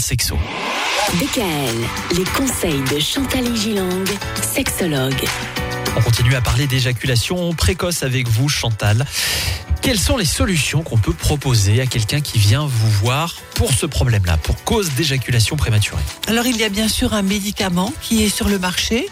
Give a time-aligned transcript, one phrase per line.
[0.00, 0.38] parle sexo.
[1.14, 4.04] DKL, les conseils de Chantal Gilang,
[4.40, 5.24] sexologue.
[5.96, 9.04] On continue à parler d'éjaculation précoce avec vous, Chantal.
[9.82, 13.86] Quelles sont les solutions qu'on peut proposer à quelqu'un qui vient vous voir pour ce
[13.86, 16.02] problème-là, pour cause d'éjaculation prématurée?
[16.28, 19.08] Alors il y a bien sûr un médicament qui est sur le marché.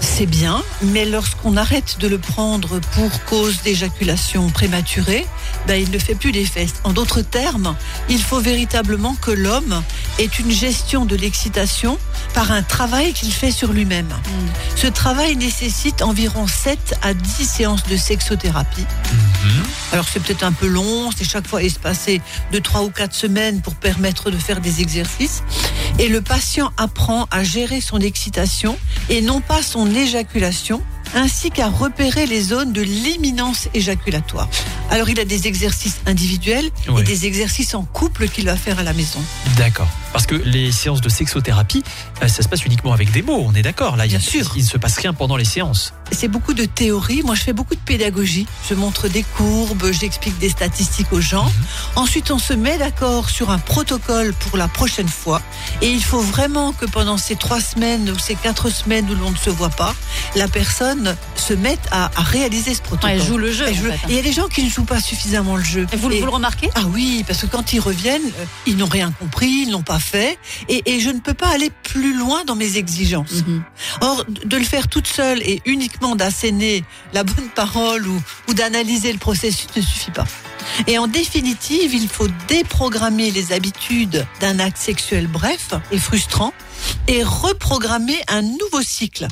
[0.00, 5.26] C'est bien, mais lorsqu'on arrête de le prendre pour cause d'éjaculation prématurée,
[5.66, 6.66] ben, il ne fait plus d'effet.
[6.84, 7.76] En d'autres termes,
[8.08, 9.82] il faut véritablement que l'homme
[10.18, 11.98] ait une gestion de l'excitation
[12.34, 14.08] par un travail qu'il fait sur lui-même.
[14.74, 18.84] Ce travail nécessite environ 7 à 10 séances de sexothérapie.
[19.92, 22.20] Alors c'est peut-être un peu long, c'est chaque fois espacé
[22.52, 25.42] de 3 ou 4 semaines pour permettre de faire des exercices.
[25.98, 30.82] Et le patient apprend à gérer son excitation et non pas son éjaculation,
[31.14, 34.48] ainsi qu'à repérer les zones de l'imminence éjaculatoire.
[34.90, 38.82] Alors il a des exercices individuels et des exercices en couple qu'il va faire à
[38.82, 39.22] la maison.
[39.56, 39.88] D'accord.
[40.16, 41.84] Parce que les séances de sexothérapie,
[42.22, 43.96] euh, ça se passe uniquement avec des mots, on est d'accord.
[43.98, 44.50] Là, il Bien sûr.
[44.56, 45.92] il ne se passe rien pendant les séances.
[46.10, 47.20] C'est beaucoup de théorie.
[47.22, 48.46] Moi, je fais beaucoup de pédagogie.
[48.66, 51.52] Je montre des courbes, j'explique des statistiques aux gens.
[51.96, 55.42] Ensuite, on se met d'accord sur un protocole pour la prochaine fois.
[55.82, 59.32] Et il faut vraiment que pendant ces trois semaines ou ces quatre semaines où l'on
[59.32, 59.94] ne se voit pas,
[60.34, 63.10] la personne se mette à, à réaliser ce protocole.
[63.10, 64.08] Ouais, elle joue le jeu, Elle en joue- fait.
[64.08, 65.86] Et il y a des gens qui ne jouent pas suffisamment le jeu.
[65.92, 66.70] Et vous, Et- vous le remarquez?
[66.74, 69.98] Ah oui, parce que quand ils reviennent, euh, ils n'ont rien compris, ils n'ont pas
[70.12, 73.42] fait, et, et je ne peux pas aller plus loin dans mes exigences.
[73.46, 73.62] Mhm.
[74.00, 79.12] Or, de le faire toute seule et uniquement d'asséner la bonne parole ou, ou d'analyser
[79.12, 80.26] le processus ne suffit pas.
[80.86, 86.52] Et en définitive, il faut déprogrammer les habitudes d'un acte sexuel bref et frustrant
[87.08, 89.26] et reprogrammer un nouveau cycle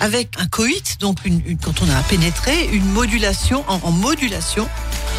[0.00, 4.68] avec un coït, donc une, une- quand on a pénétré, une modulation en, en modulation,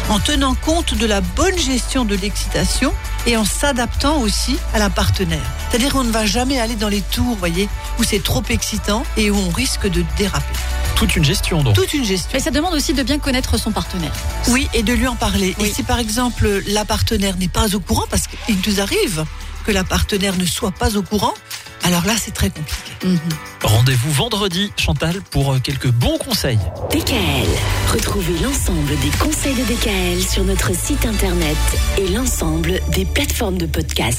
[0.08, 2.92] en tenant compte de la bonne gestion de l'excitation
[3.26, 5.42] et en s'adaptant aussi à la partenaire.
[5.68, 9.30] C'est-à-dire qu'on ne va jamais aller dans les tours, voyez, où c'est trop excitant et
[9.30, 10.46] où on risque de déraper.
[10.96, 11.74] Toute une gestion, donc.
[11.74, 12.30] Toute une gestion.
[12.34, 14.12] Mais ça demande aussi de bien connaître son partenaire.
[14.48, 15.54] Oui, et de lui en parler.
[15.58, 15.68] Oui.
[15.68, 19.24] Et si par exemple la partenaire n'est pas au courant, parce qu'il nous arrive
[19.64, 21.34] que la partenaire ne soit pas au courant,
[21.82, 22.92] alors là c'est très compliqué.
[23.04, 23.18] Mhm.
[23.62, 26.58] Rendez-vous vendredi, Chantal, pour euh, quelques bons conseils.
[26.90, 27.48] DKL,
[27.92, 31.56] retrouvez l'ensemble des conseils de DKL sur notre site internet
[31.98, 34.08] et l'ensemble des plateformes de podcast.